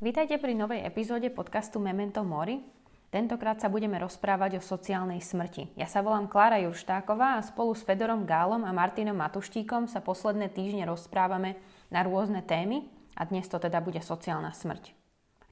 Vítajte 0.00 0.40
pri 0.40 0.56
novej 0.56 0.80
epizóde 0.80 1.28
podcastu 1.28 1.76
Memento 1.76 2.24
Mori. 2.24 2.64
Tentokrát 3.12 3.60
sa 3.60 3.68
budeme 3.68 4.00
rozprávať 4.00 4.56
o 4.56 4.64
sociálnej 4.64 5.20
smrti. 5.20 5.76
Ja 5.76 5.84
sa 5.84 6.00
volám 6.00 6.24
Klára 6.24 6.56
Jurštáková 6.56 7.36
a 7.36 7.44
spolu 7.44 7.76
s 7.76 7.84
Fedorom 7.84 8.24
Gálom 8.24 8.64
a 8.64 8.72
Martinom 8.72 9.12
Matuštíkom 9.20 9.92
sa 9.92 10.00
posledné 10.00 10.56
týždne 10.56 10.88
rozprávame 10.88 11.60
na 11.92 12.00
rôzne 12.00 12.40
témy 12.40 12.88
a 13.12 13.28
dnes 13.28 13.44
to 13.44 13.60
teda 13.60 13.84
bude 13.84 14.00
sociálna 14.00 14.56
smrť. 14.56 14.96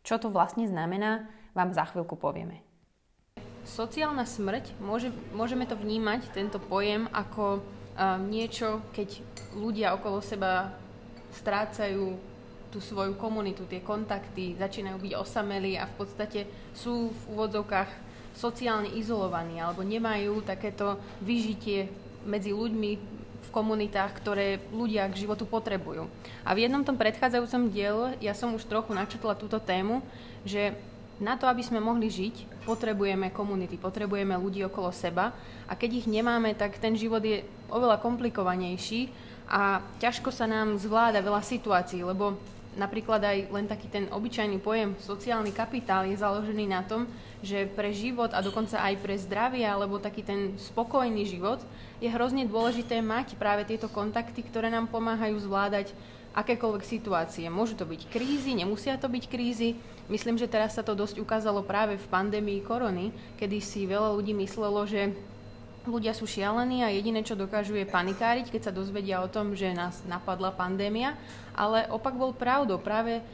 Čo 0.01 0.17
to 0.17 0.33
vlastne 0.33 0.65
znamená, 0.65 1.29
vám 1.53 1.77
za 1.77 1.85
chvíľku 1.85 2.17
povieme. 2.17 2.65
Sociálna 3.69 4.25
smrť, 4.25 4.81
môže, 4.81 5.13
môžeme 5.37 5.69
to 5.69 5.77
vnímať, 5.77 6.25
tento 6.33 6.57
pojem, 6.57 7.05
ako 7.13 7.61
uh, 7.61 8.17
niečo, 8.17 8.81
keď 8.97 9.21
ľudia 9.61 9.93
okolo 9.93 10.25
seba 10.25 10.73
strácajú 11.37 12.17
tú 12.69 12.85
svoju 12.85 13.17
komunitu, 13.17 13.65
tie 13.65 13.81
kontakty, 13.81 14.57
začínajú 14.61 15.01
byť 15.01 15.13
osamelí 15.17 15.81
a 15.81 15.89
v 15.89 15.95
podstate 15.97 16.41
sú 16.77 17.09
v 17.09 17.21
úvodzovkách 17.33 17.91
sociálne 18.37 18.93
izolovaní 18.95 19.59
alebo 19.59 19.83
nemajú 19.83 20.45
takéto 20.45 21.01
vyžitie 21.25 21.91
medzi 22.29 22.53
ľuďmi 22.53 22.91
v 23.49 23.51
komunitách, 23.51 24.13
ktoré 24.21 24.61
ľudia 24.69 25.09
k 25.09 25.25
životu 25.25 25.49
potrebujú. 25.49 26.05
A 26.45 26.53
v 26.53 26.69
jednom 26.69 26.85
tom 26.85 27.01
predchádzajúcom 27.01 27.73
dielu 27.73 28.05
ja 28.21 28.37
som 28.37 28.53
už 28.53 28.69
trochu 28.69 28.93
načetla 28.93 29.33
túto 29.35 29.57
tému, 29.57 30.05
že 30.45 30.77
na 31.19 31.35
to, 31.35 31.51
aby 31.51 31.67
sme 31.67 31.83
mohli 31.83 32.07
žiť, 32.07 32.63
potrebujeme 32.63 33.35
komunity, 33.35 33.75
potrebujeme 33.75 34.39
ľudí 34.39 34.63
okolo 34.63 34.95
seba 34.95 35.35
a 35.67 35.75
keď 35.75 36.05
ich 36.05 36.07
nemáme, 36.07 36.55
tak 36.55 36.79
ten 36.79 36.95
život 36.95 37.25
je 37.25 37.43
oveľa 37.73 37.99
komplikovanejší 37.99 39.11
a 39.51 39.83
ťažko 39.99 40.31
sa 40.31 40.47
nám 40.47 40.79
zvláda 40.79 41.19
veľa 41.25 41.43
situácií, 41.43 42.05
lebo 42.07 42.39
napríklad 42.79 43.21
aj 43.21 43.51
len 43.51 43.67
taký 43.67 43.91
ten 43.91 44.07
obyčajný 44.09 44.63
pojem 44.63 44.95
sociálny 45.03 45.51
kapitál 45.51 46.07
je 46.07 46.15
založený 46.15 46.71
na 46.71 46.87
tom, 46.87 47.11
že 47.43 47.67
pre 47.67 47.91
život 47.91 48.31
a 48.33 48.41
dokonca 48.41 48.79
aj 48.79 48.95
pre 49.03 49.19
zdravie 49.19 49.67
alebo 49.67 49.99
taký 49.99 50.23
ten 50.23 50.55
spokojný 50.55 51.27
život 51.27 51.59
je 51.99 52.07
hrozne 52.07 52.47
dôležité 52.47 53.03
mať 53.03 53.35
práve 53.35 53.67
tieto 53.67 53.91
kontakty, 53.91 54.47
ktoré 54.47 54.71
nám 54.71 54.87
pomáhajú 54.89 55.35
zvládať 55.43 55.91
akékoľvek 56.39 56.85
situácie. 56.87 57.51
Môžu 57.51 57.75
to 57.75 57.83
byť 57.83 58.07
krízy, 58.07 58.55
nemusia 58.55 58.95
to 58.95 59.11
byť 59.11 59.25
krízy. 59.27 59.75
Myslím, 60.07 60.39
že 60.39 60.47
teraz 60.47 60.79
sa 60.79 60.87
to 60.87 60.95
dosť 60.95 61.19
ukázalo 61.19 61.67
práve 61.67 61.99
v 61.99 62.11
pandémii 62.11 62.63
korony, 62.63 63.11
kedy 63.37 63.59
si 63.59 63.85
veľa 63.85 64.15
ľudí 64.15 64.33
myslelo, 64.39 64.87
že 64.87 65.13
ľudia 65.89 66.13
sú 66.13 66.29
šialení 66.29 66.85
a 66.85 66.93
jediné, 66.93 67.25
čo 67.25 67.35
dokážu, 67.35 67.75
je 67.75 67.89
panikáriť, 67.89 68.53
keď 68.53 68.69
sa 68.69 68.77
dozvedia 68.77 69.25
o 69.25 69.33
tom, 69.33 69.57
že 69.57 69.73
nás 69.73 70.05
napadla 70.05 70.53
pandémia. 70.53 71.17
Ale 71.57 71.89
opak 71.89 72.15
bol 72.15 72.37
pravdou. 72.37 72.77
Práve 72.79 73.25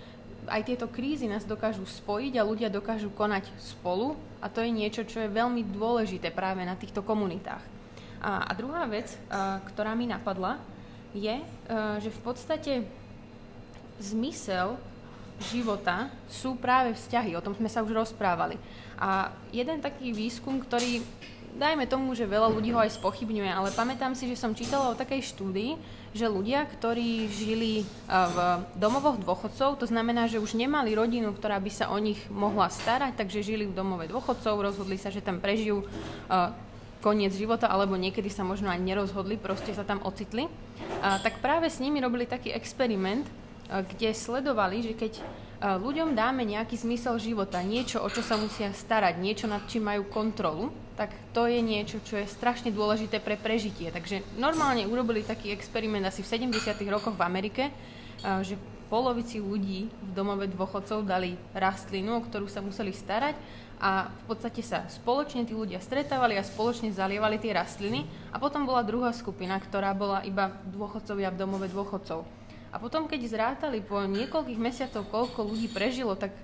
aj 0.46 0.62
tieto 0.64 0.86
krízy 0.88 1.26
nás 1.26 1.44
dokážu 1.44 1.84
spojiť 1.84 2.38
a 2.38 2.46
ľudia 2.46 2.68
dokážu 2.72 3.10
konať 3.12 3.48
spolu 3.58 4.16
a 4.40 4.46
to 4.52 4.60
je 4.60 4.70
niečo, 4.70 5.02
čo 5.04 5.24
je 5.24 5.32
veľmi 5.32 5.64
dôležité 5.72 6.30
práve 6.30 6.62
na 6.64 6.76
týchto 6.76 7.00
komunitách. 7.00 7.64
A, 8.24 8.48
a 8.48 8.52
druhá 8.56 8.84
vec, 8.88 9.12
a, 9.28 9.60
ktorá 9.72 9.92
mi 9.96 10.08
napadla, 10.08 10.60
je, 11.16 11.40
a, 11.40 12.00
že 12.00 12.12
v 12.12 12.20
podstate 12.20 12.72
zmysel 14.00 14.76
života 15.50 16.12
sú 16.30 16.54
práve 16.54 16.94
vzťahy. 16.94 17.34
O 17.34 17.44
tom 17.44 17.56
sme 17.56 17.66
sa 17.66 17.82
už 17.82 17.90
rozprávali. 17.90 18.60
A 18.94 19.34
jeden 19.50 19.82
taký 19.82 20.14
výskum, 20.14 20.62
ktorý 20.62 21.02
dajme 21.54 21.86
tomu, 21.86 22.12
že 22.18 22.26
veľa 22.26 22.50
ľudí 22.50 22.74
ho 22.74 22.82
aj 22.82 22.98
spochybňuje, 22.98 23.50
ale 23.50 23.70
pamätám 23.70 24.12
si, 24.18 24.26
že 24.26 24.36
som 24.38 24.54
čítala 24.54 24.90
o 24.90 24.98
takej 24.98 25.22
štúdii, 25.34 25.78
že 26.14 26.30
ľudia, 26.30 26.66
ktorí 26.66 27.26
žili 27.30 27.86
v 28.06 28.38
domovoch 28.78 29.18
dôchodcov, 29.18 29.78
to 29.78 29.86
znamená, 29.86 30.30
že 30.30 30.38
už 30.38 30.54
nemali 30.54 30.94
rodinu, 30.94 31.34
ktorá 31.34 31.58
by 31.58 31.70
sa 31.70 31.90
o 31.90 31.98
nich 31.98 32.18
mohla 32.30 32.70
starať, 32.70 33.18
takže 33.18 33.46
žili 33.46 33.66
v 33.66 33.74
domove 33.74 34.06
dôchodcov, 34.06 34.62
rozhodli 34.62 34.98
sa, 34.98 35.10
že 35.10 35.22
tam 35.22 35.42
prežijú 35.42 35.82
koniec 37.02 37.36
života, 37.36 37.68
alebo 37.68 37.98
niekedy 38.00 38.32
sa 38.32 38.46
možno 38.46 38.72
aj 38.72 38.80
nerozhodli, 38.80 39.36
proste 39.36 39.74
sa 39.74 39.84
tam 39.84 40.00
ocitli, 40.06 40.48
tak 41.02 41.42
práve 41.42 41.68
s 41.68 41.82
nimi 41.82 42.00
robili 42.00 42.24
taký 42.24 42.54
experiment, 42.54 43.26
kde 43.68 44.14
sledovali, 44.14 44.80
že 44.80 44.92
keď 44.96 45.12
ľuďom 45.64 46.12
dáme 46.12 46.44
nejaký 46.44 46.76
zmysel 46.76 47.16
života, 47.16 47.64
niečo, 47.64 48.04
o 48.04 48.08
čo 48.12 48.20
sa 48.20 48.36
musia 48.36 48.68
starať, 48.76 49.16
niečo, 49.16 49.48
nad 49.48 49.64
čím 49.64 49.88
majú 49.88 50.04
kontrolu, 50.12 50.68
tak 50.92 51.08
to 51.32 51.48
je 51.48 51.64
niečo, 51.64 52.04
čo 52.04 52.20
je 52.20 52.28
strašne 52.28 52.68
dôležité 52.68 53.16
pre 53.18 53.40
prežitie. 53.40 53.88
Takže 53.88 54.20
normálne 54.36 54.84
urobili 54.84 55.24
taký 55.24 55.56
experiment 55.56 56.04
asi 56.04 56.20
v 56.20 56.52
70. 56.52 56.76
rokoch 56.92 57.16
v 57.16 57.24
Amerike, 57.24 57.72
že 58.44 58.60
polovici 58.92 59.40
ľudí 59.40 59.88
v 59.88 60.10
domove 60.12 60.46
dôchodcov 60.52 61.02
dali 61.02 61.34
rastlinu, 61.56 62.20
o 62.20 62.24
ktorú 62.28 62.46
sa 62.46 62.60
museli 62.60 62.92
starať 62.92 63.34
a 63.80 64.06
v 64.06 64.24
podstate 64.30 64.62
sa 64.62 64.86
spoločne 64.86 65.42
tí 65.42 65.50
ľudia 65.50 65.82
stretávali 65.82 66.38
a 66.38 66.46
spoločne 66.46 66.94
zalievali 66.94 67.42
tie 67.42 67.56
rastliny 67.56 68.06
a 68.30 68.38
potom 68.38 68.62
bola 68.62 68.86
druhá 68.86 69.10
skupina, 69.10 69.58
ktorá 69.58 69.96
bola 69.96 70.22
iba 70.22 70.52
dôchodcovia 70.70 71.34
v 71.34 71.40
domove 71.40 71.66
dôchodcov. 71.72 72.22
A 72.74 72.82
potom, 72.82 73.06
keď 73.06 73.30
zrátali 73.30 73.78
po 73.78 74.02
niekoľkých 74.02 74.58
mesiacoch, 74.58 75.06
koľko 75.06 75.46
ľudí 75.46 75.70
prežilo, 75.70 76.18
tak 76.18 76.34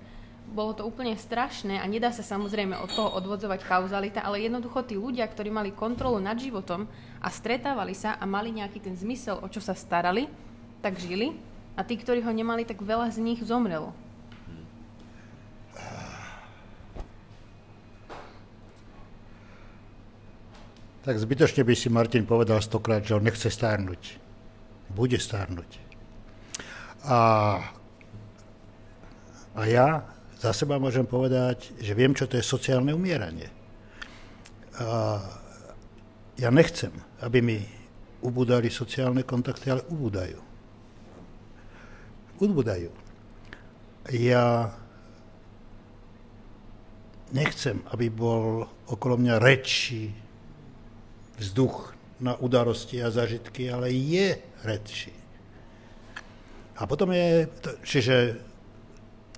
bolo 0.54 0.70
to 0.70 0.86
úplne 0.86 1.18
strašné 1.18 1.82
a 1.82 1.86
nedá 1.91 2.14
sa 2.14 2.22
samozrejme 2.22 2.78
od 2.78 2.91
toho 2.94 3.10
odvodzovať 3.18 3.66
kauzalita, 3.66 4.22
ale 4.22 4.46
jednoducho 4.46 4.86
tí 4.86 4.94
ľudia, 4.94 5.26
ktorí 5.26 5.50
mali 5.50 5.74
kontrolu 5.74 6.22
nad 6.22 6.38
životom 6.38 6.86
a 7.18 7.28
stretávali 7.34 7.98
sa 7.98 8.14
a 8.14 8.22
mali 8.30 8.54
nejaký 8.54 8.78
ten 8.78 8.94
zmysel, 8.94 9.42
o 9.42 9.50
čo 9.50 9.58
sa 9.58 9.74
starali, 9.74 10.30
tak 10.78 11.02
žili 11.02 11.34
a 11.74 11.82
tí, 11.82 11.98
ktorí 11.98 12.22
ho 12.22 12.30
nemali, 12.30 12.62
tak 12.62 12.78
veľa 12.78 13.10
z 13.10 13.18
nich 13.18 13.42
zomrelo. 13.42 13.91
Tak 21.02 21.16
zbytočne 21.18 21.66
by 21.66 21.74
si 21.74 21.91
Martin 21.91 22.22
povedal 22.22 22.62
stokrát, 22.62 23.02
že 23.02 23.18
on 23.18 23.26
nechce 23.26 23.50
stárnuť. 23.50 24.20
Bude 24.94 25.18
stárnuť. 25.18 25.90
A, 27.05 27.21
a 29.56 29.61
ja 29.65 30.05
za 30.41 30.53
seba 30.56 30.81
môžem 30.81 31.05
povedať, 31.05 31.72
že 31.81 31.93
viem, 31.93 32.16
čo 32.16 32.25
to 32.25 32.41
je 32.41 32.44
sociálne 32.44 32.97
umieranie. 32.97 33.49
A 34.81 35.21
ja 36.41 36.49
nechcem, 36.49 36.93
aby 37.21 37.44
mi 37.44 37.59
ubúdali 38.25 38.72
sociálne 38.72 39.25
kontakty, 39.25 39.69
ale 39.69 39.84
ubúdajú. 39.93 40.41
Ubúdajú. 42.41 42.89
Ja 44.16 44.72
nechcem, 47.37 47.84
aby 47.93 48.09
bol 48.09 48.65
okolo 48.89 49.21
mňa 49.21 49.37
reči, 49.37 50.09
vzduch 51.37 51.93
na 52.21 52.37
udarosti 52.41 53.00
a 53.00 53.12
zažitky, 53.12 53.69
ale 53.69 53.93
je 53.93 54.41
reči. 54.65 55.19
A 56.80 56.88
potom 56.88 57.12
je, 57.12 57.44
čiže 57.84 58.41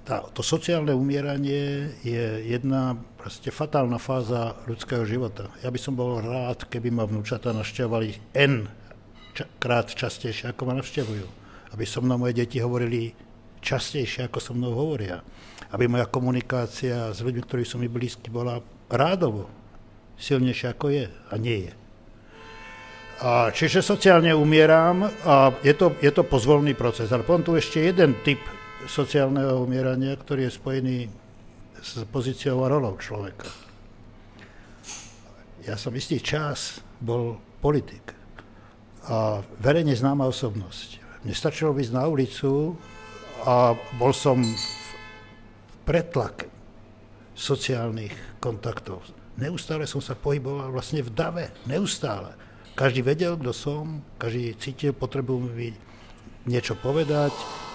tá, 0.06 0.22
to 0.30 0.47
sociálne 0.47 0.94
umieranie 0.94 1.91
je 2.06 2.47
jedna 2.47 2.94
proste 3.19 3.50
fatálna 3.50 3.98
fáza 3.98 4.54
ľudského 4.66 5.03
života. 5.03 5.50
Ja 5.62 5.75
by 5.75 5.78
som 5.78 5.98
bol 5.98 6.22
rád, 6.22 6.70
keby 6.70 6.94
ma 6.94 7.03
vnúčata 7.06 7.50
našťovali 7.50 8.34
N 8.38 8.70
ča, 9.34 9.47
krát 9.58 9.91
častejšie, 9.91 10.54
ako 10.54 10.70
ma 10.70 10.78
navštevujú. 10.78 11.26
Aby 11.75 11.82
so 11.82 11.98
mnou 11.98 12.22
moje 12.22 12.38
deti 12.38 12.62
hovorili 12.62 13.10
častejšie, 13.62 14.30
ako 14.30 14.38
so 14.38 14.53
mnou 14.54 14.74
hovoria. 14.74 15.22
Aby 15.74 15.91
moja 15.91 16.06
komunikácia 16.06 17.10
s 17.10 17.22
ľuďmi, 17.22 17.42
ktorí 17.42 17.62
sú 17.66 17.78
mi 17.82 17.91
blízki, 17.91 18.30
bola 18.30 18.62
rádovo 18.86 19.50
silnejšia, 20.19 20.78
ako 20.78 20.86
je 20.94 21.04
a 21.10 21.34
nie 21.38 21.70
je. 21.70 21.72
A 23.22 23.55
čiže 23.55 23.87
sociálne 23.87 24.34
umieram 24.34 25.06
a 25.06 25.55
je 25.62 25.71
to, 25.78 25.94
je 26.03 26.10
to 26.10 26.27
pozvolný 26.27 26.75
proces. 26.75 27.06
Ale 27.15 27.22
potom 27.22 27.47
tu 27.47 27.55
ešte 27.55 27.78
jeden 27.78 28.19
typ 28.27 28.43
sociálneho 28.83 29.62
umierania, 29.62 30.19
ktorý 30.19 30.50
je 30.50 30.59
spojený 30.59 30.99
s 31.78 32.03
pozíciou 32.10 32.66
a 32.66 32.71
rolou 32.71 32.98
človeka. 32.98 33.47
Ja 35.63 35.78
som 35.78 35.95
istý 35.95 36.19
čas 36.19 36.83
bol 36.98 37.39
politik 37.63 38.10
a 39.07 39.39
verejne 39.63 39.95
známa 39.95 40.27
osobnosť. 40.27 41.22
Mne 41.22 41.34
stačilo 41.39 41.71
ísť 41.78 41.95
na 41.95 42.10
ulicu 42.10 42.74
a 43.47 43.78
bol 44.03 44.10
som 44.10 44.42
v 44.42 45.74
pretlake 45.86 46.51
sociálnych 47.39 48.42
kontaktov. 48.42 49.07
Neustále 49.39 49.86
som 49.86 50.03
sa 50.03 50.19
pohyboval 50.19 50.74
vlastne 50.74 51.07
v 51.07 51.10
dave, 51.15 51.54
neustále. 51.71 52.34
Každý 52.72 53.04
vedel, 53.04 53.36
kto 53.36 53.53
som, 53.53 54.01
každý 54.16 54.57
cítil 54.57 54.97
potrebu 54.97 55.36
mi 55.36 55.77
niečo 56.48 56.72
povedať, 56.72 57.30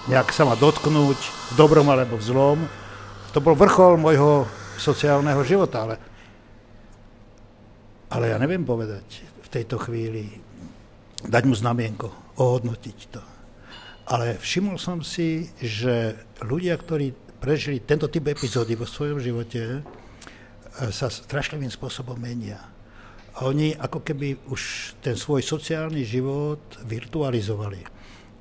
nejak 0.09 0.33
sa 0.33 0.43
ma 0.43 0.57
dotknúť, 0.57 1.19
v 1.19 1.51
dobrom 1.53 1.85
alebo 1.87 2.17
v 2.17 2.25
zlom. 2.25 2.59
To 3.35 3.39
bol 3.39 3.53
vrchol 3.53 4.01
môjho 4.01 4.49
sociálneho 4.81 5.39
života, 5.45 5.85
ale, 5.85 5.95
ale 8.09 8.33
ja 8.33 8.37
neviem 8.41 8.65
povedať 8.65 9.21
v 9.45 9.47
tejto 9.53 9.77
chvíli, 9.77 10.33
dať 11.21 11.43
mu 11.45 11.53
znamienko, 11.53 12.37
ohodnotiť 12.41 12.97
to. 13.13 13.23
Ale 14.07 14.39
všimol 14.39 14.79
som 14.79 15.03
si, 15.03 15.51
že 15.59 16.15
ľudia, 16.41 16.73
ktorí 16.79 17.11
prežili 17.37 17.83
tento 17.83 18.09
typ 18.09 18.33
epizódy 18.33 18.73
vo 18.73 18.87
svojom 18.87 19.21
živote, 19.21 19.83
sa 20.89 21.09
strašlivým 21.09 21.69
spôsobom 21.69 22.15
menia. 22.17 22.76
A 23.37 23.45
oni 23.45 23.77
ako 23.77 24.01
keby 24.01 24.49
už 24.49 24.93
ten 25.05 25.13
svoj 25.13 25.45
sociálny 25.45 26.01
život 26.01 26.61
virtualizovali. 26.81 27.85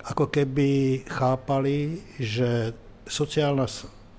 Ako 0.08 0.32
keby 0.32 1.02
chápali, 1.04 2.00
že 2.16 2.72
sociálna, 3.04 3.68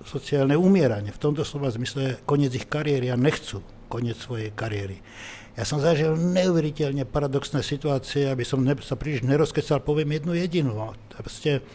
sociálne 0.06 0.54
umieranie, 0.54 1.10
v 1.10 1.22
tomto 1.22 1.42
slova 1.42 1.74
zmysle 1.74 2.22
koniec 2.30 2.54
ich 2.54 2.70
kariéry 2.70 3.10
a 3.10 3.18
nechcú 3.18 3.66
koniec 3.90 4.22
svojej 4.22 4.54
kariéry. 4.54 5.02
Ja 5.58 5.66
som 5.66 5.82
zažil 5.82 6.14
neuveriteľne 6.14 7.10
paradoxné 7.10 7.66
situácie, 7.66 8.30
aby 8.30 8.46
som 8.46 8.62
ne, 8.62 8.78
sa 8.78 8.94
príliš 8.94 9.26
nerozkecal, 9.26 9.82
poviem 9.82 10.14
jednu 10.14 10.38
jedinú. 10.38 10.78
Proste 11.18 11.66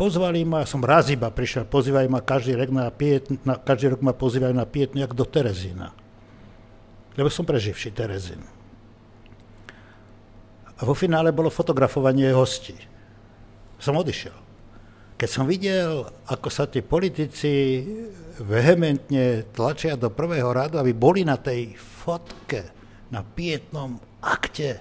pozvali 0.00 0.48
ma, 0.48 0.64
som 0.64 0.80
raz 0.80 1.12
iba 1.12 1.28
prišiel, 1.28 1.68
pozývajú 1.68 2.08
ma 2.08 2.24
každý 2.24 2.56
rok 2.56 2.72
na, 2.72 2.88
piet, 2.88 3.28
na, 3.44 3.60
každý 3.60 3.92
rok 3.92 4.00
ma 4.00 4.16
pozývajú 4.16 4.56
na 4.56 4.64
pietnu, 4.64 5.04
jak 5.04 5.12
do 5.12 5.28
Terezína. 5.28 5.92
Lebo 7.20 7.28
som 7.28 7.44
preživší 7.44 7.92
Terezín. 7.92 8.40
A 10.80 10.88
vo 10.88 10.96
finále 10.96 11.36
bolo 11.36 11.52
fotografovanie 11.52 12.32
hostí. 12.32 12.72
Som 13.76 14.00
odišiel. 14.00 14.32
Keď 15.20 15.28
som 15.28 15.44
videl, 15.44 16.08
ako 16.32 16.48
sa 16.48 16.64
tí 16.64 16.80
politici 16.80 17.84
vehementne 18.40 19.44
tlačia 19.52 20.00
do 20.00 20.08
prvého 20.08 20.48
radu, 20.48 20.80
aby 20.80 20.96
boli 20.96 21.20
na 21.20 21.36
tej 21.36 21.76
fotke, 21.76 22.72
na 23.12 23.20
pietnom 23.20 24.00
akte 24.24 24.80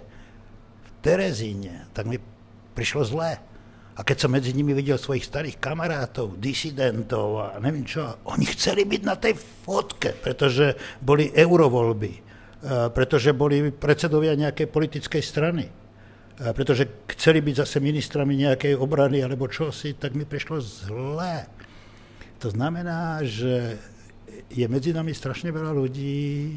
v 0.79 0.89
Terezíne, 1.03 1.91
tak 1.91 2.07
mi 2.07 2.15
prišlo 2.71 3.03
zlé. 3.03 3.35
A 3.99 4.07
keď 4.07 4.15
som 4.15 4.31
medzi 4.31 4.55
nimi 4.55 4.71
videl 4.71 4.95
svojich 4.95 5.27
starých 5.27 5.59
kamarátov, 5.59 6.39
disidentov 6.39 7.35
a 7.35 7.59
neviem 7.59 7.83
čo, 7.83 8.23
oni 8.31 8.47
chceli 8.47 8.87
byť 8.87 9.01
na 9.03 9.19
tej 9.19 9.35
fotke, 9.35 10.15
pretože 10.15 10.79
boli 11.03 11.27
eurovoľby, 11.35 12.28
pretože 12.65 13.31
boli 13.31 13.71
predsedovia 13.71 14.35
nejakej 14.35 14.67
politickej 14.67 15.23
strany, 15.23 15.65
pretože 16.39 17.07
chceli 17.15 17.39
byť 17.43 17.55
zase 17.67 17.83
ministrami 17.83 18.35
nejakej 18.35 18.75
obrany 18.75 19.23
alebo 19.23 19.47
čosi, 19.47 19.95
tak 19.95 20.15
mi 20.15 20.27
prišlo 20.27 20.59
zlé. 20.59 21.47
To 22.39 22.51
znamená, 22.51 23.19
že 23.23 23.79
je 24.47 24.63
medzi 24.71 24.95
nami 24.95 25.11
strašne 25.11 25.51
veľa 25.51 25.75
ľudí, 25.75 26.55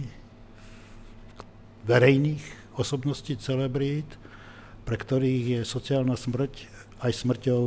verejných 1.82 2.78
osobností, 2.78 3.34
celebrít, 3.42 4.06
pre 4.86 4.94
ktorých 4.94 5.44
je 5.46 5.60
sociálna 5.66 6.14
smrť 6.14 6.70
aj 7.02 7.10
smrťou 7.10 7.62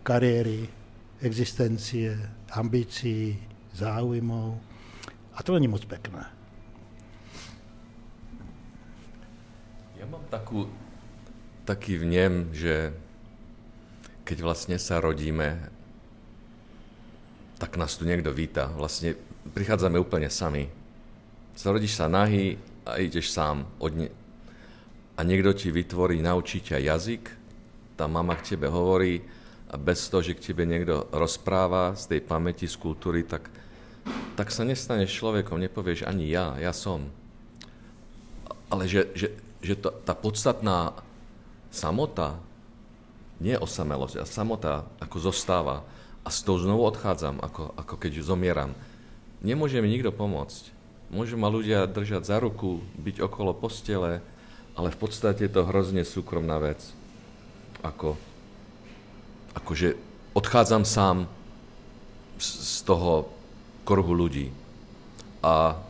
kariéry, 0.00 0.64
existencie, 1.20 2.16
ambícií, 2.56 3.36
záujmov. 3.76 4.69
A 5.40 5.42
to 5.42 5.56
není 5.56 5.72
moc 5.72 5.80
pekné. 5.88 6.20
Ja 9.96 10.04
mám 10.04 10.20
takú, 10.28 10.68
taký 11.64 11.96
vnem, 11.96 12.52
že 12.52 12.92
keď 14.28 14.44
vlastne 14.44 14.76
sa 14.76 15.00
rodíme, 15.00 15.72
tak 17.56 17.80
nás 17.80 17.96
tu 17.96 18.04
niekto 18.04 18.28
víta. 18.36 18.68
Vlastne 18.76 19.16
prichádzame 19.56 19.96
úplne 19.96 20.28
sami. 20.28 20.68
Zrodíš 21.56 21.96
sa 21.96 22.12
nahý 22.12 22.60
a 22.84 23.00
ideš 23.00 23.32
sám 23.32 23.64
od, 23.80 23.96
ne- 23.96 24.12
a 25.16 25.24
niekto 25.24 25.56
ti 25.56 25.72
vytvorí, 25.72 26.20
naučí 26.20 26.60
ťa 26.60 26.84
jazyk, 26.84 27.24
tá 27.96 28.04
mama 28.04 28.36
k 28.36 28.56
tebe 28.56 28.68
hovorí 28.68 29.24
a 29.72 29.80
bez 29.80 30.04
toho, 30.12 30.20
že 30.20 30.36
k 30.36 30.52
tebe 30.52 30.68
niekto 30.68 31.08
rozpráva 31.12 31.96
z 31.96 32.12
tej 32.12 32.20
pamäti, 32.28 32.68
z 32.68 32.76
kultúry, 32.76 33.24
tak, 33.24 33.48
tak 34.40 34.48
sa 34.54 34.64
nestaneš 34.64 35.20
človekom, 35.20 35.60
nepovieš 35.60 36.08
ani 36.08 36.30
ja, 36.30 36.56
ja 36.56 36.72
som. 36.72 37.12
Ale 38.72 38.88
že, 38.88 39.12
že, 39.12 39.36
že 39.60 39.74
to, 39.76 39.92
tá 40.04 40.16
podstatná 40.16 40.96
samota, 41.68 42.40
nie 43.40 43.56
osamelosť, 43.56 44.20
a 44.20 44.24
samota 44.24 44.88
ako 45.00 45.32
zostáva 45.32 45.84
a 46.24 46.28
s 46.28 46.44
tou 46.44 46.60
znovu 46.60 46.84
odchádzam, 46.88 47.40
ako, 47.40 47.72
ako 47.76 47.94
keď 47.96 48.20
zomieram. 48.20 48.76
Nemôže 49.40 49.80
mi 49.80 49.88
nikto 49.88 50.12
pomôcť. 50.12 50.72
Môžu 51.10 51.40
ma 51.40 51.50
ľudia 51.50 51.88
držať 51.90 52.22
za 52.28 52.36
ruku, 52.38 52.84
byť 53.00 53.24
okolo 53.24 53.56
postele, 53.56 54.22
ale 54.78 54.88
v 54.94 54.98
podstate 55.00 55.48
je 55.48 55.52
to 55.52 55.66
hrozne 55.66 56.04
súkromná 56.06 56.60
vec. 56.60 56.78
Ako, 57.80 58.14
akože 59.56 59.96
odchádzam 60.36 60.84
sám 60.84 61.26
z 62.38 62.80
toho 62.84 63.39
korhu 63.84 64.12
ľudí. 64.12 64.52
A 65.40 65.80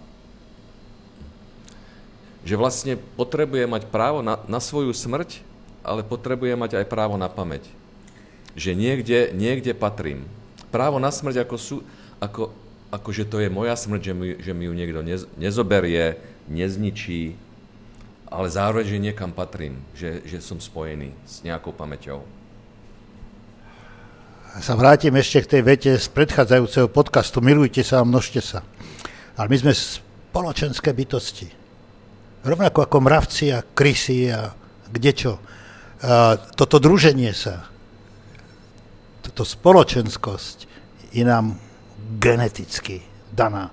že 2.40 2.56
vlastne 2.56 2.96
potrebuje 3.20 3.68
mať 3.68 3.82
právo 3.92 4.24
na, 4.24 4.40
na 4.48 4.58
svoju 4.62 4.96
smrť, 4.96 5.44
ale 5.84 6.06
potrebuje 6.06 6.56
mať 6.56 6.70
aj 6.80 6.86
právo 6.88 7.20
na 7.20 7.28
pamäť. 7.28 7.68
Že 8.56 8.76
niekde, 8.76 9.18
niekde 9.36 9.72
patrím. 9.76 10.24
Právo 10.72 10.96
na 10.96 11.12
smrť 11.12 11.44
ako, 11.44 11.56
sú, 11.60 11.76
ako, 12.18 12.50
ako 12.88 13.08
že 13.12 13.28
to 13.28 13.42
je 13.42 13.52
moja 13.52 13.76
smrť, 13.76 14.02
že 14.02 14.14
mi, 14.16 14.28
že 14.40 14.52
mi 14.56 14.64
ju 14.66 14.72
niekto 14.72 15.00
nez, 15.04 15.28
nezoberie, 15.36 16.16
nezničí, 16.48 17.36
ale 18.30 18.46
zároveň, 18.46 18.86
že 18.86 19.02
niekam 19.02 19.34
patrím, 19.34 19.82
že, 19.92 20.22
že 20.22 20.38
som 20.38 20.62
spojený 20.62 21.10
s 21.26 21.42
nejakou 21.42 21.74
pamäťou. 21.74 22.22
Sa 24.58 24.74
vrátim 24.74 25.14
ešte 25.14 25.46
k 25.46 25.50
tej 25.54 25.62
vete 25.62 25.92
z 25.94 26.10
predchádzajúceho 26.10 26.90
podcastu 26.90 27.38
Milujte 27.38 27.86
sa 27.86 28.02
a 28.02 28.08
množte 28.08 28.42
sa. 28.42 28.66
Ale 29.38 29.46
my 29.46 29.56
sme 29.62 29.70
spoločenské 29.70 30.90
bytosti. 30.90 31.46
Rovnako 32.42 32.82
ako 32.82 32.96
mravci 32.98 33.54
a 33.54 33.62
krysy 33.62 34.26
a 34.26 34.50
kdečo. 34.90 35.38
A 36.02 36.34
toto 36.34 36.82
druženie 36.82 37.30
sa, 37.30 37.62
toto 39.22 39.46
spoločenskosť 39.46 40.58
je 41.14 41.22
nám 41.22 41.54
geneticky 42.18 43.06
daná. 43.30 43.70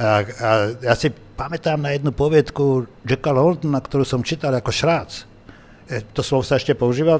A, 0.00 0.24
a 0.24 0.48
ja 0.88 0.96
si 0.96 1.12
pamätám 1.12 1.84
na 1.84 1.92
jednu 1.92 2.16
poviedku 2.16 2.88
Jacka 3.04 3.36
Londona, 3.36 3.84
ktorú 3.84 4.08
som 4.08 4.24
čítal 4.24 4.56
ako 4.56 4.72
šrác. 4.72 5.28
E, 5.88 6.04
to 6.12 6.20
slovo 6.20 6.44
sa 6.44 6.60
ešte 6.60 6.76
používa 6.76 7.16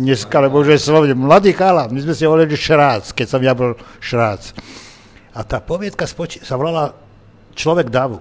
dneska, 0.00 0.40
lebo 0.40 0.64
už 0.64 0.72
je 0.72 0.80
slovo 0.80 1.04
mladý 1.12 1.52
chala. 1.52 1.92
My 1.92 2.00
sme 2.00 2.16
si 2.16 2.24
hovorili 2.24 2.56
šrác, 2.56 3.12
keď 3.12 3.26
som 3.28 3.40
ja 3.44 3.52
bol 3.52 3.76
šrác. 4.00 4.56
A 5.36 5.44
tá 5.44 5.60
poviedka 5.60 6.08
spoči- 6.08 6.40
sa 6.40 6.56
volala 6.56 6.96
Človek 7.56 7.88
davu. 7.88 8.20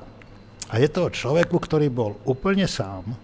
A 0.72 0.80
je 0.80 0.88
to 0.88 1.06
o 1.06 1.14
človeku, 1.14 1.60
ktorý 1.60 1.92
bol 1.92 2.16
úplne 2.24 2.66
sám, 2.72 3.20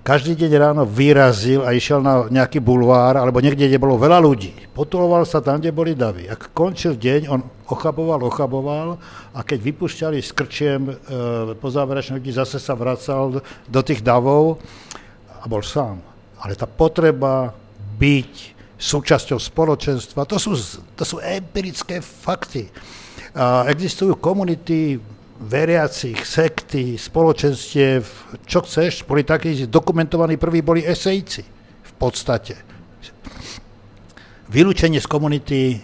každý 0.00 0.32
deň 0.32 0.52
ráno 0.56 0.82
vyrazil 0.88 1.60
a 1.60 1.76
išiel 1.76 2.00
na 2.00 2.24
nejaký 2.32 2.58
bulvár 2.58 3.20
alebo 3.20 3.38
niekde, 3.44 3.68
kde 3.68 3.82
bolo 3.82 4.00
veľa 4.00 4.16
ľudí. 4.16 4.52
Potuloval 4.72 5.28
sa 5.28 5.44
tam, 5.44 5.60
kde 5.60 5.76
boli 5.76 5.92
davy. 5.92 6.24
Ak 6.24 6.56
končil 6.56 6.96
deň, 6.96 7.28
on 7.28 7.40
ochaboval, 7.68 8.24
ochaboval 8.24 8.96
a 9.36 9.40
keď 9.44 9.58
vypušťali 9.60 10.18
s 10.18 10.32
krčiem 10.32 10.88
e, 10.88 10.94
po 11.54 11.68
záverečnom 11.68 12.16
ľudí, 12.16 12.32
zase 12.32 12.56
sa 12.56 12.72
vracal 12.72 13.44
do 13.68 13.80
tých 13.84 14.00
davov 14.00 14.58
a 15.28 15.44
bol 15.44 15.60
sám. 15.60 16.00
Ale 16.40 16.56
tá 16.56 16.64
potreba 16.64 17.52
byť 18.00 18.56
súčasťou 18.80 19.36
spoločenstva, 19.36 20.24
to 20.24 20.40
sú, 20.40 20.56
to 20.96 21.04
sú 21.04 21.20
empirické 21.20 22.00
fakty. 22.00 22.72
A 23.36 23.68
existujú 23.68 24.16
komunity 24.16 24.96
veriacich, 25.40 26.20
sekty, 26.20 27.00
spoločenstiev, 27.00 28.04
čo 28.44 28.60
chceš, 28.60 29.08
boli 29.08 29.24
takí 29.24 29.64
dokumentovaní, 29.64 30.36
prví 30.36 30.60
boli 30.60 30.84
esejci 30.84 31.42
v 31.80 31.92
podstate. 31.96 32.60
Vylúčenie 34.52 35.00
z 35.00 35.08
komunity 35.08 35.80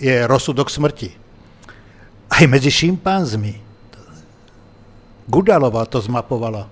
je 0.00 0.14
rozsudok 0.24 0.72
smrti. 0.72 1.10
Aj 2.32 2.44
medzi 2.48 2.72
šimpanzmi. 2.72 3.54
Gudalová 5.28 5.84
to 5.84 6.00
zmapovala. 6.00 6.64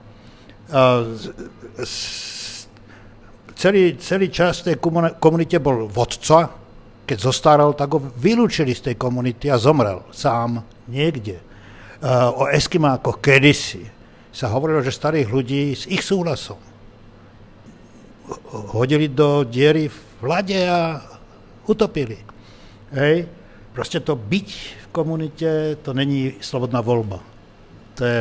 Celý, 3.57 4.01
celý 4.01 4.27
čas 4.33 4.65
tej 4.65 4.81
komunite 5.21 5.61
bol 5.61 5.85
vodca, 5.85 6.49
keď 7.05 7.19
zostaral, 7.21 7.77
tak 7.77 7.93
ho 7.93 8.01
vylúčili 8.01 8.73
z 8.73 8.91
tej 8.93 8.97
komunity 8.97 9.53
a 9.53 9.61
zomrel 9.61 10.01
sám 10.11 10.65
niekde 10.89 11.46
o 12.37 12.45
Eskimákoch 12.53 13.23
kedysi 13.25 13.89
sa 14.33 14.53
hovorilo, 14.53 14.85
že 14.85 14.93
starých 14.93 15.29
ľudí 15.33 15.73
s 15.73 15.89
ich 15.89 16.05
súhlasom 16.05 16.61
hodili 18.75 19.09
do 19.09 19.47
diery 19.47 19.89
v 19.89 20.23
lade 20.23 20.59
a 20.67 21.01
utopili. 21.67 22.19
Hej. 22.95 23.27
Proste 23.75 24.01
to 24.01 24.17
byť 24.17 24.49
v 24.49 24.87
komunite, 24.91 25.51
to 25.85 25.93
není 25.93 26.41
slobodná 26.41 26.81
voľba. 26.81 27.21
To 28.01 28.03
je 28.03 28.21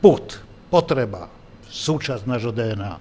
put, 0.00 0.40
potreba, 0.72 1.28
súčasť 1.68 2.24
nášho 2.24 2.52
DNA. 2.52 2.94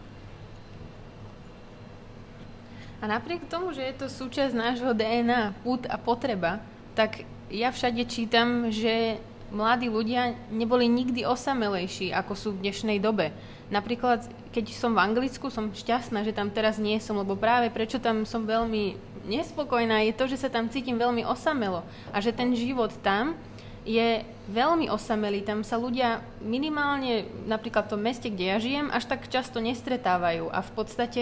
A 2.99 3.03
napriek 3.07 3.47
tomu, 3.47 3.71
že 3.71 3.87
je 3.87 3.95
to 3.95 4.07
súčasť 4.11 4.51
nášho 4.51 4.91
DNA, 4.91 5.55
put 5.63 5.87
a 5.87 5.95
potreba, 5.95 6.59
tak 6.99 7.23
ja 7.47 7.71
všade 7.71 8.03
čítam, 8.11 8.67
že 8.67 9.23
mladí 9.51 9.89
ľudia 9.89 10.37
neboli 10.49 10.85
nikdy 10.89 11.25
osamelejší, 11.25 12.13
ako 12.13 12.33
sú 12.33 12.49
v 12.53 12.69
dnešnej 12.69 12.97
dobe. 13.01 13.33
Napríklad, 13.69 14.25
keď 14.49 14.65
som 14.73 14.97
v 14.97 15.03
Anglicku, 15.05 15.53
som 15.53 15.69
šťastná, 15.69 16.25
že 16.25 16.33
tam 16.33 16.49
teraz 16.49 16.81
nie 16.81 16.97
som, 16.97 17.17
lebo 17.21 17.37
práve 17.37 17.69
prečo 17.69 18.01
tam 18.01 18.25
som 18.25 18.49
veľmi 18.49 18.97
nespokojná, 19.29 20.01
je 20.09 20.17
to, 20.17 20.25
že 20.25 20.41
sa 20.41 20.49
tam 20.49 20.71
cítim 20.73 20.97
veľmi 20.97 21.21
osamelo 21.21 21.85
a 22.09 22.17
že 22.17 22.33
ten 22.33 22.49
život 22.57 22.89
tam 23.05 23.37
je 23.85 24.25
veľmi 24.49 24.89
osamelý. 24.89 25.45
Tam 25.45 25.61
sa 25.61 25.77
ľudia 25.77 26.25
minimálne, 26.41 27.29
napríklad 27.45 27.85
v 27.85 27.91
tom 27.93 28.01
meste, 28.01 28.27
kde 28.29 28.45
ja 28.49 28.57
žijem, 28.57 28.87
až 28.89 29.05
tak 29.05 29.29
často 29.29 29.61
nestretávajú 29.61 30.49
a 30.49 30.59
v 30.65 30.71
podstate 30.73 31.21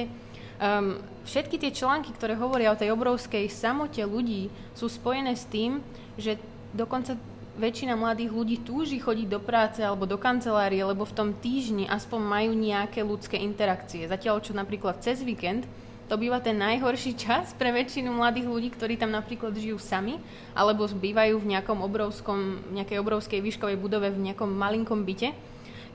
Um, 0.57 0.97
všetky 1.21 1.61
tie 1.61 1.69
články, 1.69 2.09
ktoré 2.17 2.33
hovoria 2.33 2.73
o 2.73 2.79
tej 2.79 2.89
obrovskej 2.89 3.45
samote 3.45 4.01
ľudí, 4.01 4.49
sú 4.73 4.89
spojené 4.89 5.37
s 5.37 5.45
tým, 5.45 5.85
že 6.17 6.41
dokonca 6.73 7.13
väčšina 7.57 7.97
mladých 7.97 8.31
ľudí 8.31 8.57
túži 8.61 9.01
chodiť 9.01 9.27
do 9.27 9.41
práce 9.41 9.81
alebo 9.81 10.05
do 10.05 10.15
kancelárie, 10.15 10.79
lebo 10.85 11.03
v 11.03 11.15
tom 11.17 11.29
týždni 11.33 11.89
aspoň 11.89 12.21
majú 12.21 12.51
nejaké 12.53 13.01
ľudské 13.01 13.41
interakcie. 13.41 14.05
Zatiaľ, 14.05 14.39
čo 14.45 14.53
napríklad 14.53 15.01
cez 15.01 15.25
víkend, 15.25 15.65
to 16.07 16.15
býva 16.15 16.39
ten 16.39 16.55
najhorší 16.55 17.17
čas 17.25 17.51
pre 17.57 17.73
väčšinu 17.73 18.13
mladých 18.13 18.47
ľudí, 18.47 18.69
ktorí 18.71 18.95
tam 18.95 19.11
napríklad 19.11 19.57
žijú 19.57 19.81
sami, 19.81 20.21
alebo 20.53 20.87
bývajú 20.87 21.41
v 21.41 21.49
nejakom 21.57 21.81
obrovskom, 21.83 22.63
nejakej 22.71 23.01
obrovskej 23.01 23.43
výškovej 23.43 23.77
budove 23.81 24.13
v 24.13 24.31
nejakom 24.31 24.47
malinkom 24.47 25.03
byte 25.03 25.35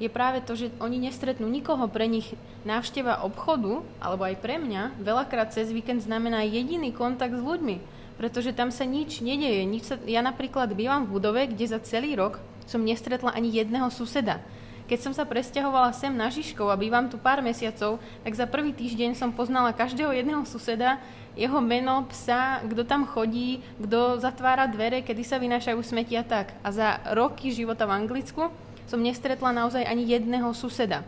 je 0.02 0.11
práve 0.11 0.42
to, 0.42 0.59
že 0.59 0.75
oni 0.83 0.99
nestretnú 0.99 1.47
nikoho. 1.47 1.87
Pre 1.87 2.02
nich 2.11 2.35
návšteva 2.66 3.23
obchodu, 3.23 3.87
alebo 4.02 4.26
aj 4.26 4.42
pre 4.42 4.59
mňa, 4.59 4.99
veľakrát 4.99 5.54
cez 5.54 5.71
víkend 5.71 6.02
znamená 6.02 6.42
jediný 6.42 6.90
kontakt 6.90 7.38
s 7.38 7.42
ľuďmi. 7.42 7.78
Pretože 8.23 8.55
tam 8.55 8.71
sa 8.71 8.87
nič 8.87 9.19
nedeje. 9.19 9.67
Nič 9.67 9.91
sa, 9.91 9.99
ja 10.07 10.23
napríklad 10.23 10.71
bývam 10.79 11.02
v 11.02 11.19
budove, 11.19 11.43
kde 11.50 11.67
za 11.67 11.83
celý 11.83 12.14
rok 12.14 12.38
som 12.71 12.79
nestretla 12.79 13.35
ani 13.35 13.50
jedného 13.50 13.91
suseda. 13.91 14.38
Keď 14.87 14.99
som 15.02 15.11
sa 15.11 15.26
presťahovala 15.26 15.91
sem 15.91 16.14
na 16.14 16.31
Žižkov 16.31 16.71
a 16.71 16.79
bývam 16.79 17.11
tu 17.11 17.19
pár 17.19 17.43
mesiacov, 17.43 17.99
tak 18.23 18.33
za 18.38 18.47
prvý 18.47 18.71
týždeň 18.71 19.19
som 19.19 19.35
poznala 19.35 19.75
každého 19.75 20.14
jedného 20.14 20.47
suseda, 20.47 21.02
jeho 21.35 21.59
meno, 21.59 22.07
psa, 22.14 22.62
kto 22.62 22.87
tam 22.87 23.11
chodí, 23.11 23.59
kto 23.83 24.23
zatvára 24.23 24.71
dvere, 24.71 25.02
kedy 25.02 25.23
sa 25.26 25.43
vynášajú 25.43 25.83
smetia 25.83 26.23
tak. 26.23 26.55
A 26.62 26.71
za 26.71 27.02
roky 27.19 27.50
života 27.50 27.91
v 27.91 28.07
Anglicku 28.07 28.55
som 28.87 29.02
nestretla 29.02 29.50
naozaj 29.50 29.83
ani 29.83 30.07
jedného 30.07 30.55
suseda. 30.55 31.02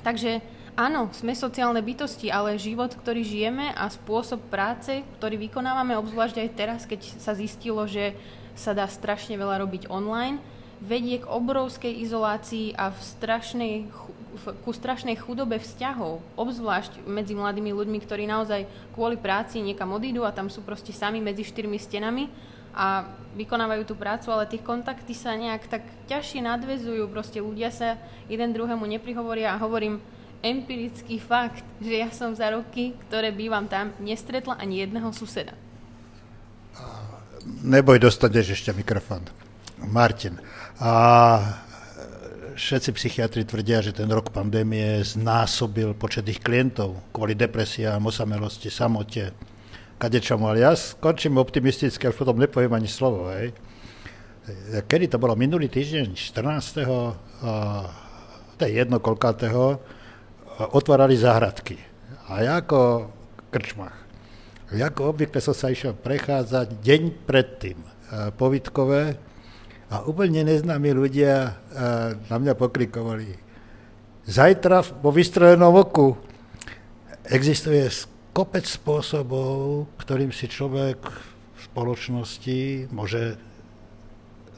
Takže 0.00 0.40
áno, 0.78 1.10
sme 1.10 1.34
sociálne 1.34 1.82
bytosti, 1.82 2.30
ale 2.30 2.54
život, 2.54 2.94
ktorý 2.94 3.26
žijeme 3.26 3.74
a 3.74 3.90
spôsob 3.90 4.38
práce, 4.46 5.02
ktorý 5.18 5.34
vykonávame, 5.50 5.98
obzvlášť 5.98 6.38
aj 6.38 6.54
teraz, 6.54 6.80
keď 6.86 7.02
sa 7.18 7.34
zistilo, 7.34 7.82
že 7.90 8.14
sa 8.54 8.70
dá 8.70 8.86
strašne 8.86 9.34
veľa 9.34 9.66
robiť 9.66 9.90
online, 9.90 10.38
vedie 10.78 11.18
k 11.18 11.26
obrovskej 11.26 11.90
izolácii 12.06 12.78
a 12.78 12.94
v 12.94 12.98
strašnej, 13.02 13.74
ku 14.62 14.70
strašnej 14.70 15.18
chudobe 15.18 15.58
vzťahov, 15.58 16.22
obzvlášť 16.38 17.02
medzi 17.02 17.34
mladými 17.34 17.74
ľuďmi, 17.74 17.98
ktorí 17.98 18.30
naozaj 18.30 18.70
kvôli 18.94 19.18
práci 19.18 19.58
niekam 19.58 19.90
odídu 19.90 20.22
a 20.22 20.30
tam 20.30 20.46
sú 20.46 20.62
proste 20.62 20.94
sami 20.94 21.18
medzi 21.18 21.42
štyrmi 21.42 21.74
stenami 21.74 22.30
a 22.70 23.10
vykonávajú 23.34 23.82
tú 23.90 23.98
prácu, 23.98 24.30
ale 24.30 24.46
tie 24.46 24.62
kontakty 24.62 25.10
sa 25.10 25.34
nejak 25.34 25.66
tak 25.66 25.82
ťažšie 26.06 26.46
nadvezujú, 26.46 27.10
proste 27.10 27.42
ľudia 27.42 27.74
sa 27.74 27.98
jeden 28.30 28.54
druhému 28.54 28.86
neprihovoria 28.86 29.58
a 29.58 29.62
hovorím 29.62 29.98
empirický 30.42 31.18
fakt, 31.18 31.66
že 31.82 31.98
ja 31.98 32.10
som 32.14 32.34
za 32.34 32.54
roky, 32.54 32.94
ktoré 33.08 33.34
bývam 33.34 33.66
tam, 33.66 33.90
nestretla 33.98 34.58
ani 34.58 34.86
jedného 34.86 35.10
suseda. 35.10 35.54
Neboj, 37.64 37.98
dostaneš 37.98 38.60
ešte 38.60 38.70
mikrofón. 38.76 39.24
Martin. 39.88 40.36
A 40.78 40.90
všetci 42.58 42.90
psychiatri 42.94 43.42
tvrdia, 43.46 43.78
že 43.82 43.94
ten 43.94 44.10
rok 44.10 44.34
pandémie 44.34 45.02
znásobil 45.02 45.94
počet 45.94 46.26
ich 46.26 46.42
klientov 46.42 46.98
kvôli 47.14 47.38
depresiám, 47.38 48.02
osamelosti, 48.02 48.66
samote, 48.70 49.30
kadečomu, 49.98 50.50
ale 50.50 50.66
ja 50.66 50.74
skončím 50.74 51.38
optimisticky, 51.38 52.10
už 52.10 52.18
potom 52.18 52.38
nepoviem 52.38 52.74
ani 52.74 52.90
slovo. 52.90 53.30
Hej. 53.34 53.54
Kedy 54.86 55.14
to 55.14 55.22
bolo? 55.22 55.38
Minulý 55.38 55.70
týždeň, 55.70 56.14
14. 56.14 56.82
to 58.58 58.60
je 58.62 58.70
jedno 58.70 58.98
koľkátého, 58.98 59.78
otvárali 60.58 61.14
záhradky. 61.14 61.78
A 62.26 62.42
ja 62.42 62.58
ako 62.58 63.10
krčmach. 63.54 63.94
Ako 64.68 65.14
obvykle 65.16 65.40
som 65.40 65.56
sa 65.56 65.72
išiel 65.72 65.96
prechádzať 65.96 66.82
deň 66.84 67.02
predtým 67.24 67.78
povitkové 68.36 69.16
a 69.88 70.04
úplne 70.04 70.44
neznámi 70.44 70.92
ľudia 70.92 71.56
na 72.28 72.36
mňa 72.36 72.52
pokrikovali. 72.52 73.32
Zajtra 74.28 74.84
po 74.84 75.08
vystrojenom 75.08 75.72
oku 75.72 76.12
existuje 77.24 77.88
kopec 78.36 78.68
spôsobov, 78.68 79.88
ktorým 79.96 80.36
si 80.36 80.52
človek 80.52 81.00
v 81.00 81.60
spoločnosti 81.72 82.92
môže 82.92 83.40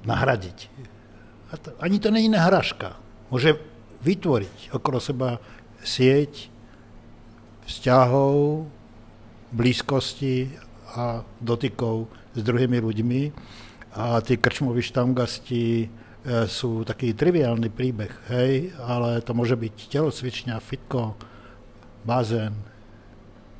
nahradiť. 0.02 0.58
A 1.50 1.58
to, 1.58 1.70
ani 1.78 2.02
to 2.02 2.10
není 2.10 2.26
nahražka. 2.26 2.98
Môže 3.30 3.62
vytvoriť 4.02 4.74
okolo 4.74 4.98
seba 4.98 5.38
sieť 5.84 6.52
vzťahov, 7.66 8.66
blízkosti 9.54 10.50
a 10.94 11.22
dotykov 11.38 12.10
s 12.34 12.40
druhými 12.42 12.78
ľuďmi. 12.82 13.22
A 13.90 14.22
tí 14.22 14.38
krčmoví 14.38 14.86
štamgasti 14.86 15.64
e, 15.82 15.86
sú 16.46 16.86
taký 16.86 17.10
triviálny 17.10 17.70
príbeh, 17.74 18.12
hej, 18.30 18.70
ale 18.78 19.18
to 19.18 19.34
môže 19.34 19.58
byť 19.58 19.74
telocvičňa, 19.90 20.62
fitko, 20.62 21.18
bazén, 22.06 22.54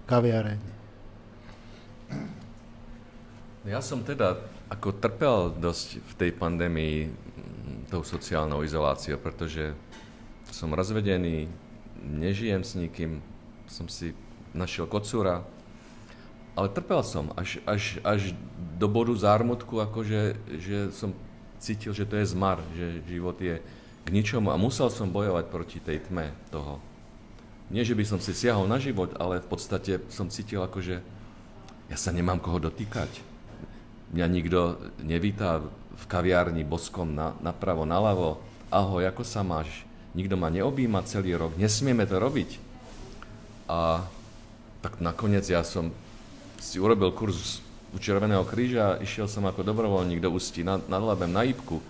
kaviareň. 0.07 0.63
Ja 3.67 3.83
som 3.83 4.07
teda 4.07 4.39
ako 4.71 5.03
trpel 5.03 5.51
dosť 5.59 5.99
v 5.99 6.13
tej 6.15 6.31
pandémii 6.39 6.97
tou 7.91 8.07
sociálnou 8.07 8.63
izoláciou, 8.63 9.19
pretože 9.19 9.75
som 10.55 10.71
rozvedený, 10.71 11.51
nežijem 12.03 12.65
s 12.65 12.75
nikým, 12.77 13.21
som 13.71 13.87
si 13.87 14.17
našiel 14.57 14.91
kocúra, 14.91 15.47
ale 16.59 16.69
trpel 16.69 17.01
som 17.07 17.31
až, 17.39 17.63
až, 17.65 18.03
až 18.03 18.35
do 18.77 18.91
bodu 18.91 19.15
zármutku, 19.15 19.79
akože, 19.79 20.37
že 20.59 20.77
som 20.91 21.15
cítil, 21.63 21.95
že 21.95 22.09
to 22.09 22.19
je 22.19 22.27
zmar, 22.33 22.59
že 22.75 23.05
život 23.07 23.39
je 23.39 23.63
k 24.05 24.09
ničomu 24.11 24.51
a 24.51 24.59
musel 24.59 24.91
som 24.91 25.13
bojovať 25.13 25.45
proti 25.53 25.79
tej 25.79 26.03
tme 26.09 26.35
toho 26.51 26.83
nie, 27.71 27.87
že 27.87 27.95
by 27.95 28.03
som 28.03 28.19
si 28.19 28.35
siahol 28.35 28.67
na 28.67 28.83
život, 28.83 29.15
ale 29.15 29.39
v 29.39 29.47
podstate 29.47 30.03
som 30.11 30.27
cítil 30.27 30.59
ako, 30.59 30.83
že 30.83 30.99
ja 31.87 31.95
sa 31.95 32.11
nemám 32.11 32.43
koho 32.43 32.59
dotýkať. 32.59 33.23
Mňa 34.11 34.27
nikto 34.27 34.61
nevítá 35.07 35.63
v 35.95 36.05
kaviárni 36.11 36.67
boskom 36.67 37.15
na, 37.15 37.39
napravo, 37.39 37.87
naľavo. 37.87 38.43
Ahoj, 38.75 39.07
ako 39.07 39.23
sa 39.23 39.47
máš? 39.47 39.87
Nikto 40.15 40.35
ma 40.35 40.51
neobjíma 40.51 41.07
celý 41.07 41.39
rok. 41.39 41.55
Nesmieme 41.55 42.03
to 42.07 42.19
robiť. 42.19 42.59
A 43.71 44.03
tak 44.83 44.99
nakoniec 44.99 45.47
ja 45.47 45.63
som 45.63 45.95
si 46.59 46.83
urobil 46.83 47.15
kurz 47.15 47.63
u 47.95 47.99
Červeného 47.99 48.47
kríža, 48.47 48.99
išiel 49.03 49.27
som 49.27 49.47
ako 49.47 49.67
dobrovoľník 49.67 50.23
do 50.23 50.31
Ústí 50.31 50.63
nad, 50.63 50.83
nad 50.87 51.03
Labem 51.03 51.31
na 51.31 51.43
Ipku 51.43 51.83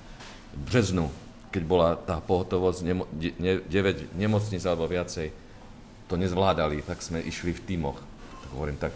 v 0.51 0.61
březnu, 0.65 1.09
keď 1.53 1.63
bola 1.65 1.89
tá 1.97 2.21
pohotovosť 2.21 2.81
nemo, 2.85 3.05
ne, 3.17 3.61
9 3.65 4.17
nemocníc 4.17 4.65
alebo 4.65 4.89
viacej 4.89 5.33
to 6.11 6.15
nezvládali, 6.19 6.83
tak 6.83 7.05
sme 7.05 7.23
išli 7.23 7.55
v 7.55 7.65
týmoch. 7.65 7.99
Tak 8.43 8.51
hovorím, 8.57 8.79
tak 8.81 8.95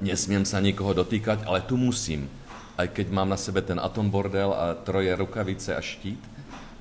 nesmiem 0.00 0.48
sa 0.48 0.62
nikoho 0.62 0.96
dotýkať, 0.96 1.44
ale 1.44 1.60
tu 1.66 1.76
musím. 1.76 2.30
Aj 2.80 2.88
keď 2.88 3.12
mám 3.12 3.28
na 3.28 3.36
sebe 3.36 3.60
ten 3.60 3.76
atom 3.76 4.08
a 4.08 4.72
troje 4.80 5.12
rukavice 5.12 5.76
a 5.76 5.80
štít, 5.84 6.18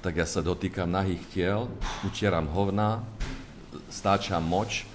tak 0.02 0.18
ja 0.18 0.26
sa 0.26 0.42
dotýkam 0.42 0.90
nahých 0.90 1.22
tiel, 1.30 1.70
utieram 2.02 2.50
hovna, 2.50 3.06
stáčam 3.94 4.42
moč, 4.42 4.90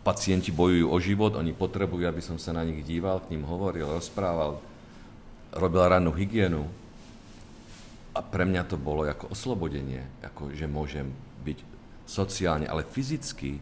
pacienti 0.00 0.48
bojujú 0.48 0.88
o 0.88 0.96
život, 0.96 1.36
oni 1.36 1.52
potrebujú, 1.52 2.08
aby 2.08 2.24
som 2.24 2.40
sa 2.40 2.56
na 2.56 2.64
nich 2.64 2.80
díval, 2.80 3.20
k 3.20 3.36
ním 3.36 3.44
hovoril, 3.44 3.88
rozprával, 3.88 4.60
robil 5.52 5.84
rannú 5.84 6.12
hygienu. 6.16 6.64
A 8.16 8.22
pre 8.24 8.48
mňa 8.48 8.64
to 8.64 8.80
bolo 8.80 9.04
ako 9.04 9.32
oslobodenie, 9.32 10.06
ako 10.24 10.54
že 10.56 10.64
môžem 10.64 11.12
byť 11.44 11.58
sociálne, 12.08 12.64
ale 12.64 12.86
fyzicky. 12.86 13.60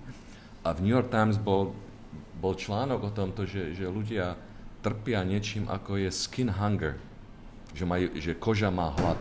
A 0.62 0.74
v 0.76 0.82
New 0.86 0.94
York 0.94 1.10
Times 1.10 1.42
bol, 1.42 1.74
bol 2.38 2.54
článok 2.54 3.10
o 3.10 3.14
tomto, 3.14 3.48
že, 3.48 3.74
že 3.74 3.90
ľudia 3.90 4.38
trpia 4.82 5.26
niečím, 5.26 5.66
ako 5.66 5.98
je 5.98 6.10
skin 6.10 6.52
hunger, 6.52 6.98
že, 7.72 7.82
majú, 7.82 8.12
že 8.18 8.36
koža 8.36 8.68
má 8.68 8.92
hlad 8.94 9.18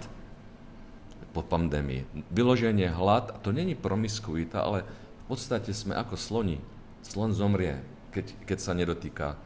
po 1.31 1.41
pandémii. 1.43 2.03
Vyloženie 2.31 2.91
hlad, 2.91 3.31
a 3.31 3.37
to 3.39 3.55
není 3.55 3.75
promiskuita, 3.75 4.63
ale 4.63 4.83
v 4.83 5.23
podstate 5.31 5.71
sme 5.71 5.95
ako 5.95 6.19
sloni. 6.19 6.59
Slon 7.01 7.31
zomrie, 7.31 7.79
keď, 8.11 8.25
keď 8.45 8.57
sa 8.59 8.75
nedotýka 8.75 9.39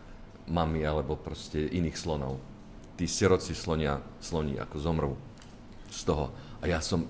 mami 0.49 0.81
alebo 0.85 1.17
proste 1.17 1.61
iných 1.61 1.97
slonov. 1.97 2.41
Tí 2.97 3.05
siroci 3.05 3.53
slonia, 3.53 4.01
sloní 4.21 4.57
ako 4.57 4.75
zomrú 4.81 5.13
z 5.89 6.01
toho. 6.07 6.31
A 6.61 6.69
ja 6.69 6.81
som, 6.81 7.05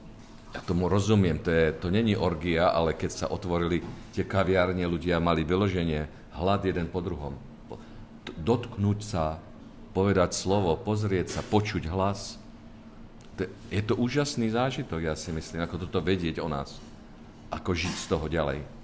ja 0.52 0.60
tomu 0.64 0.92
rozumiem, 0.92 1.40
to, 1.40 1.52
je, 1.52 1.66
to 1.78 1.88
není 1.90 2.16
orgia, 2.16 2.72
ale 2.72 2.96
keď 2.96 3.12
sa 3.12 3.26
otvorili 3.32 3.84
tie 4.12 4.28
kaviárne, 4.28 4.84
ľudia 4.88 5.24
mali 5.24 5.48
vyloženie, 5.48 6.08
hlad 6.36 6.68
jeden 6.68 6.92
po 6.92 7.00
druhom. 7.00 7.38
Dotknúť 8.36 9.00
sa, 9.06 9.40
povedať 9.96 10.36
slovo, 10.36 10.76
pozrieť 10.76 11.40
sa, 11.40 11.42
počuť 11.46 11.88
hlas. 11.88 12.36
Je 13.72 13.82
to 13.84 14.00
úžasný 14.00 14.52
zážitok, 14.52 15.04
ja 15.04 15.16
si 15.16 15.32
myslím, 15.36 15.64
ako 15.68 15.88
toto 15.88 16.00
vedieť 16.00 16.40
o 16.40 16.48
nás. 16.48 16.80
Ako 17.52 17.76
žiť 17.76 17.94
z 17.94 18.06
toho 18.08 18.26
ďalej. 18.32 18.75